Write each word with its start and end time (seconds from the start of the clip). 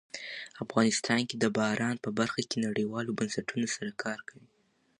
افغانستان 0.63 1.19
د 1.43 1.45
باران 1.57 1.95
په 2.05 2.09
برخه 2.19 2.41
کې 2.49 2.57
نړیوالو 2.67 3.17
بنسټونو 3.19 3.67
سره 3.75 3.91
کار 4.03 4.19
کوي. 4.29 4.47